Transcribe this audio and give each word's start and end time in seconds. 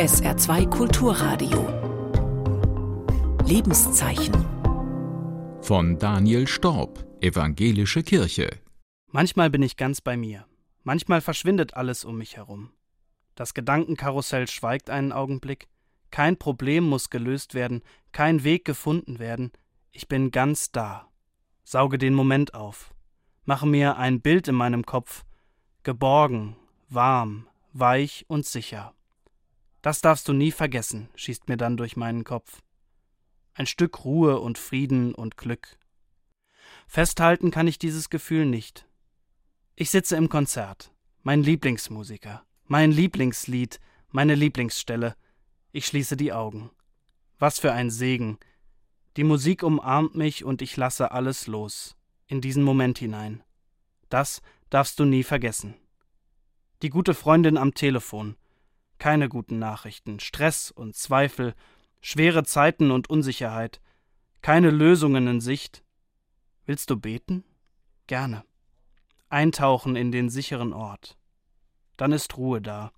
SR2 0.00 0.70
Kulturradio. 0.70 1.68
Lebenszeichen. 3.44 4.32
Von 5.60 5.98
Daniel 5.98 6.46
Storb, 6.46 7.04
Evangelische 7.20 8.02
Kirche. 8.02 8.48
Manchmal 9.08 9.50
bin 9.50 9.60
ich 9.60 9.76
ganz 9.76 10.00
bei 10.00 10.16
mir. 10.16 10.46
Manchmal 10.84 11.20
verschwindet 11.20 11.74
alles 11.74 12.06
um 12.06 12.16
mich 12.16 12.38
herum. 12.38 12.70
Das 13.34 13.52
Gedankenkarussell 13.52 14.48
schweigt 14.48 14.88
einen 14.88 15.12
Augenblick. 15.12 15.68
Kein 16.10 16.38
Problem 16.38 16.84
muss 16.84 17.10
gelöst 17.10 17.52
werden, 17.52 17.82
kein 18.10 18.42
Weg 18.42 18.64
gefunden 18.64 19.18
werden. 19.18 19.52
Ich 19.92 20.08
bin 20.08 20.30
ganz 20.30 20.72
da. 20.72 21.10
Sauge 21.62 21.98
den 21.98 22.14
Moment 22.14 22.54
auf. 22.54 22.94
Mache 23.44 23.66
mir 23.66 23.98
ein 23.98 24.22
Bild 24.22 24.48
in 24.48 24.54
meinem 24.54 24.86
Kopf. 24.86 25.26
Geborgen, 25.82 26.56
warm, 26.88 27.48
weich 27.74 28.24
und 28.28 28.46
sicher. 28.46 28.94
Das 29.82 30.00
darfst 30.00 30.28
du 30.28 30.32
nie 30.32 30.52
vergessen, 30.52 31.08
schießt 31.14 31.48
mir 31.48 31.56
dann 31.56 31.76
durch 31.76 31.96
meinen 31.96 32.24
Kopf. 32.24 32.62
Ein 33.54 33.66
Stück 33.66 34.04
Ruhe 34.04 34.40
und 34.40 34.58
Frieden 34.58 35.14
und 35.14 35.36
Glück. 35.36 35.78
Festhalten 36.86 37.50
kann 37.50 37.66
ich 37.66 37.78
dieses 37.78 38.10
Gefühl 38.10 38.46
nicht. 38.46 38.86
Ich 39.76 39.90
sitze 39.90 40.16
im 40.16 40.28
Konzert, 40.28 40.92
mein 41.22 41.42
Lieblingsmusiker, 41.42 42.44
mein 42.64 42.92
Lieblingslied, 42.92 43.80
meine 44.10 44.34
Lieblingsstelle. 44.34 45.16
Ich 45.72 45.86
schließe 45.86 46.16
die 46.16 46.32
Augen. 46.32 46.70
Was 47.38 47.58
für 47.58 47.72
ein 47.72 47.90
Segen. 47.90 48.38
Die 49.16 49.24
Musik 49.24 49.62
umarmt 49.62 50.14
mich 50.14 50.44
und 50.44 50.62
ich 50.62 50.76
lasse 50.76 51.10
alles 51.12 51.46
los, 51.46 51.96
in 52.26 52.40
diesen 52.40 52.62
Moment 52.62 52.98
hinein. 52.98 53.42
Das 54.08 54.42
darfst 54.68 54.98
du 54.98 55.04
nie 55.04 55.22
vergessen. 55.22 55.74
Die 56.82 56.90
gute 56.90 57.14
Freundin 57.14 57.56
am 57.56 57.74
Telefon, 57.74 58.36
keine 59.00 59.28
guten 59.28 59.58
Nachrichten, 59.58 60.20
Stress 60.20 60.70
und 60.70 60.94
Zweifel, 60.94 61.54
schwere 62.00 62.44
Zeiten 62.44 62.92
und 62.92 63.10
Unsicherheit, 63.10 63.80
keine 64.42 64.70
Lösungen 64.70 65.26
in 65.26 65.40
Sicht. 65.40 65.82
Willst 66.66 66.90
du 66.90 66.96
beten? 66.96 67.42
Gerne. 68.06 68.44
Eintauchen 69.28 69.96
in 69.96 70.12
den 70.12 70.28
sicheren 70.28 70.72
Ort. 70.72 71.16
Dann 71.96 72.12
ist 72.12 72.36
Ruhe 72.36 72.60
da. 72.60 72.92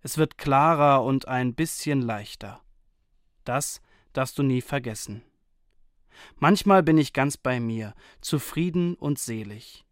Es 0.00 0.16
wird 0.16 0.38
klarer 0.38 1.02
und 1.02 1.28
ein 1.28 1.54
bisschen 1.54 2.00
leichter. 2.00 2.60
Das 3.44 3.82
darfst 4.12 4.38
du 4.38 4.42
nie 4.42 4.62
vergessen. 4.62 5.22
Manchmal 6.36 6.82
bin 6.82 6.98
ich 6.98 7.12
ganz 7.12 7.36
bei 7.36 7.58
mir, 7.58 7.94
zufrieden 8.20 8.94
und 8.94 9.18
selig. 9.18 9.84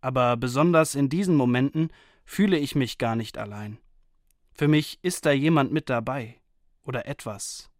Aber 0.00 0.36
besonders 0.36 0.94
in 0.94 1.08
diesen 1.08 1.34
Momenten 1.34 1.90
fühle 2.24 2.58
ich 2.58 2.74
mich 2.74 2.98
gar 2.98 3.16
nicht 3.16 3.38
allein. 3.38 3.78
Für 4.58 4.66
mich 4.66 4.98
ist 5.02 5.24
da 5.24 5.30
jemand 5.30 5.70
mit 5.70 5.88
dabei 5.88 6.34
oder 6.82 7.06
etwas. 7.06 7.70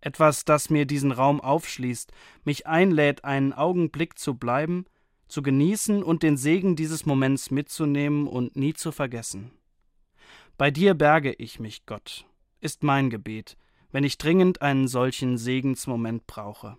Etwas, 0.00 0.44
das 0.44 0.68
mir 0.68 0.84
diesen 0.84 1.12
Raum 1.12 1.40
aufschließt, 1.40 2.10
mich 2.42 2.66
einlädt, 2.66 3.24
einen 3.24 3.52
Augenblick 3.52 4.18
zu 4.18 4.34
bleiben, 4.34 4.84
zu 5.28 5.42
genießen 5.42 6.02
und 6.02 6.24
den 6.24 6.36
Segen 6.36 6.74
dieses 6.74 7.06
Moments 7.06 7.52
mitzunehmen 7.52 8.26
und 8.26 8.56
nie 8.56 8.74
zu 8.74 8.90
vergessen. 8.90 9.52
Bei 10.58 10.72
dir 10.72 10.94
berge 10.94 11.32
ich 11.34 11.60
mich, 11.60 11.86
Gott, 11.86 12.26
ist 12.60 12.82
mein 12.82 13.10
Gebet, 13.10 13.56
wenn 13.92 14.02
ich 14.02 14.18
dringend 14.18 14.60
einen 14.60 14.88
solchen 14.88 15.38
Segensmoment 15.38 16.26
brauche, 16.26 16.76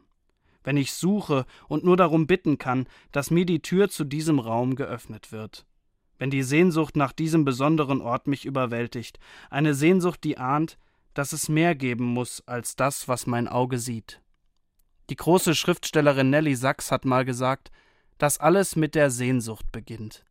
wenn 0.66 0.76
ich 0.76 0.92
suche 0.92 1.45
und 1.70 1.86
nur 1.86 1.95
darum 1.95 2.28
bitten 2.28 2.58
kann, 2.58 2.88
dass 3.14 3.31
mir 3.31 3.45
die 3.45 3.61
Tür 3.61 3.89
zu 3.89 4.03
diesem 4.03 4.39
Raum 4.39 4.76
geöffnet 4.76 5.31
wird, 5.31 5.66
wenn 6.17 6.30
die 6.30 6.44
Sehnsucht 6.44 6.95
nach 6.95 7.11
diesem 7.11 7.45
besonderen 7.45 8.02
Ort 8.02 8.27
mich 8.27 8.45
überwältigt, 8.45 9.19
eine 9.49 9.73
Sehnsucht, 9.73 10.23
die 10.23 10.38
ahnt, 10.38 10.77
dass 11.13 11.33
es 11.33 11.49
mehr 11.49 11.75
geben 11.75 12.05
muss 12.05 12.44
als 12.47 12.75
das, 12.75 13.08
was 13.08 13.25
mein 13.25 13.47
Auge 13.47 13.80
sieht. 13.80 14.21
Die 15.09 15.15
große 15.15 15.55
Schriftstellerin 15.55 16.30
Nelly 16.30 16.55
Sachs 16.55 16.92
hat 16.92 17.05
mal 17.05 17.26
gesagt, 17.26 17.71
dass 18.17 18.39
alles 18.39 18.76
mit 18.76 18.95
der 18.95 19.11
Sehnsucht 19.11 19.71
beginnt. 19.71 20.26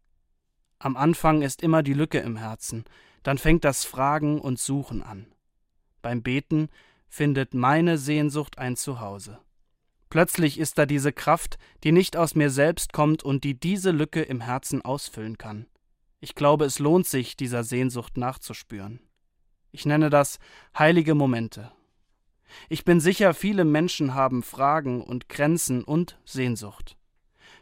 Am 0.78 0.96
Anfang 0.96 1.42
ist 1.42 1.62
immer 1.62 1.82
die 1.82 1.94
Lücke 1.94 2.18
im 2.18 2.36
Herzen, 2.36 2.84
dann 3.22 3.38
fängt 3.38 3.64
das 3.64 3.84
Fragen 3.84 4.40
und 4.40 4.58
Suchen 4.58 5.02
an. 5.02 5.26
Beim 6.02 6.22
Beten 6.22 6.68
findet 7.08 7.54
meine 7.54 7.96
Sehnsucht 7.96 8.58
ein 8.58 8.76
Zuhause. 8.76 9.38
Plötzlich 10.10 10.58
ist 10.58 10.78
da 10.78 10.86
diese 10.86 11.12
Kraft, 11.12 11.58
die 11.82 11.92
nicht 11.92 12.16
aus 12.16 12.34
mir 12.34 12.50
selbst 12.50 12.92
kommt 12.92 13.22
und 13.22 13.44
die 13.44 13.58
diese 13.58 13.90
Lücke 13.90 14.22
im 14.22 14.40
Herzen 14.40 14.82
ausfüllen 14.82 15.38
kann. 15.38 15.66
Ich 16.24 16.34
glaube, 16.34 16.64
es 16.64 16.78
lohnt 16.78 17.06
sich, 17.06 17.36
dieser 17.36 17.64
Sehnsucht 17.64 18.16
nachzuspüren. 18.16 18.98
Ich 19.72 19.84
nenne 19.84 20.08
das 20.08 20.38
heilige 20.74 21.14
Momente. 21.14 21.70
Ich 22.70 22.86
bin 22.86 22.98
sicher, 22.98 23.34
viele 23.34 23.66
Menschen 23.66 24.14
haben 24.14 24.42
Fragen 24.42 25.02
und 25.02 25.28
Grenzen 25.28 25.84
und 25.84 26.18
Sehnsucht. 26.24 26.96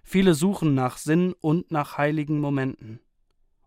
Viele 0.05 0.34
suchen 0.34 0.77
nach 0.77 0.97
Sinn 0.97 1.34
und 1.41 1.72
nach 1.72 1.99
heiligen 1.99 2.39
Momenten. 2.39 3.01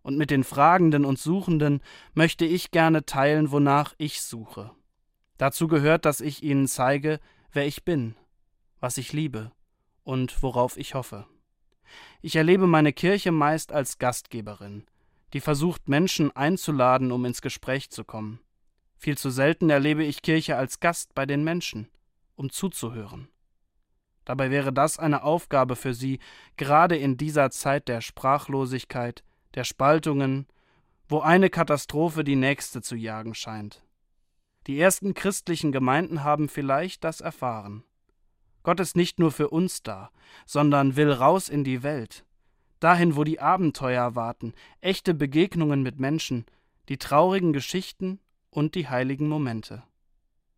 Und 0.00 0.16
mit 0.16 0.30
den 0.30 0.44
Fragenden 0.44 1.04
und 1.04 1.18
Suchenden 1.18 1.82
möchte 2.14 2.46
ich 2.46 2.70
gerne 2.70 3.04
teilen, 3.04 3.50
wonach 3.50 3.94
ich 3.98 4.22
suche. 4.22 4.70
Dazu 5.36 5.68
gehört, 5.68 6.06
dass 6.06 6.22
ich 6.22 6.42
ihnen 6.42 6.68
zeige, 6.68 7.20
wer 7.52 7.66
ich 7.66 7.84
bin, 7.84 8.14
was 8.80 8.96
ich 8.96 9.12
liebe 9.12 9.52
und 10.04 10.42
worauf 10.42 10.78
ich 10.78 10.94
hoffe. 10.94 11.26
Ich 12.22 12.36
erlebe 12.36 12.66
meine 12.66 12.92
Kirche 12.92 13.32
meist 13.32 13.72
als 13.72 13.98
Gastgeberin, 13.98 14.84
die 15.32 15.40
versucht, 15.40 15.88
Menschen 15.88 16.34
einzuladen, 16.34 17.12
um 17.12 17.24
ins 17.24 17.42
Gespräch 17.42 17.90
zu 17.90 18.04
kommen. 18.04 18.40
Viel 18.96 19.18
zu 19.18 19.30
selten 19.30 19.70
erlebe 19.70 20.04
ich 20.04 20.22
Kirche 20.22 20.56
als 20.56 20.80
Gast 20.80 21.14
bei 21.14 21.26
den 21.26 21.44
Menschen, 21.44 21.88
um 22.34 22.50
zuzuhören. 22.50 23.28
Dabei 24.24 24.50
wäre 24.50 24.72
das 24.72 24.98
eine 24.98 25.22
Aufgabe 25.22 25.76
für 25.76 25.94
sie, 25.94 26.18
gerade 26.56 26.96
in 26.96 27.16
dieser 27.16 27.50
Zeit 27.50 27.88
der 27.88 28.00
Sprachlosigkeit, 28.00 29.22
der 29.54 29.64
Spaltungen, 29.64 30.46
wo 31.08 31.20
eine 31.20 31.50
Katastrophe 31.50 32.24
die 32.24 32.36
nächste 32.36 32.82
zu 32.82 32.96
jagen 32.96 33.34
scheint. 33.34 33.84
Die 34.66 34.80
ersten 34.80 35.14
christlichen 35.14 35.70
Gemeinden 35.70 36.24
haben 36.24 36.48
vielleicht 36.48 37.04
das 37.04 37.20
erfahren. 37.20 37.84
Gott 38.66 38.80
ist 38.80 38.96
nicht 38.96 39.20
nur 39.20 39.30
für 39.30 39.50
uns 39.50 39.84
da, 39.84 40.10
sondern 40.44 40.96
will 40.96 41.12
raus 41.12 41.48
in 41.48 41.62
die 41.62 41.84
Welt, 41.84 42.26
dahin, 42.80 43.14
wo 43.14 43.22
die 43.22 43.38
Abenteuer 43.38 44.16
warten, 44.16 44.54
echte 44.80 45.14
Begegnungen 45.14 45.84
mit 45.84 46.00
Menschen, 46.00 46.46
die 46.88 46.98
traurigen 46.98 47.52
Geschichten 47.52 48.18
und 48.50 48.74
die 48.74 48.88
heiligen 48.88 49.28
Momente. 49.28 49.84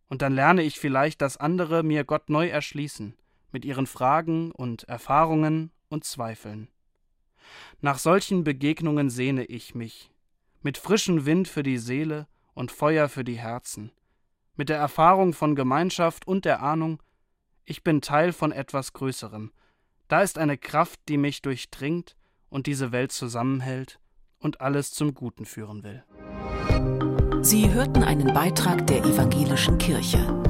Und 0.08 0.22
dann 0.22 0.32
lerne 0.34 0.62
ich 0.62 0.80
vielleicht, 0.80 1.20
dass 1.20 1.36
andere 1.36 1.82
mir 1.82 2.04
Gott 2.04 2.30
neu 2.30 2.48
erschließen, 2.48 3.14
mit 3.52 3.66
ihren 3.66 3.86
Fragen 3.86 4.52
und 4.52 4.84
Erfahrungen 4.84 5.70
und 5.91 6.04
Zweifeln. 6.04 6.68
Nach 7.82 7.98
solchen 7.98 8.42
Begegnungen 8.42 9.10
sehne 9.10 9.44
ich 9.44 9.74
mich, 9.74 10.10
mit 10.62 10.78
frischem 10.78 11.26
Wind 11.26 11.47
für 11.47 11.62
die 11.62 11.76
Seele 11.76 12.26
und 12.54 12.72
Feuer 12.72 13.10
für 13.10 13.22
die 13.22 13.38
Herzen, 13.38 13.92
mit 14.56 14.70
der 14.70 14.78
Erfahrung 14.78 15.34
von 15.34 15.54
Gemeinschaft 15.54 16.26
und 16.26 16.47
der 16.47 16.62
Ahnung, 16.62 17.02
ich 17.68 17.84
bin 17.84 18.00
Teil 18.00 18.32
von 18.32 18.50
etwas 18.50 18.94
Größerem. 18.94 19.52
Da 20.08 20.22
ist 20.22 20.38
eine 20.38 20.56
Kraft, 20.56 21.00
die 21.08 21.18
mich 21.18 21.42
durchdringt 21.42 22.16
und 22.48 22.66
diese 22.66 22.92
Welt 22.92 23.12
zusammenhält 23.12 24.00
und 24.38 24.62
alles 24.62 24.92
zum 24.92 25.12
Guten 25.12 25.44
führen 25.44 25.82
will. 25.82 26.02
Sie 27.42 27.70
hörten 27.70 28.02
einen 28.02 28.32
Beitrag 28.32 28.86
der 28.86 29.04
evangelischen 29.04 29.76
Kirche. 29.76 30.47